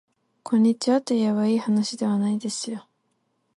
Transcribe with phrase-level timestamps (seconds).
[0.41, 2.87] こんにちはといえばいいはなしではないですよ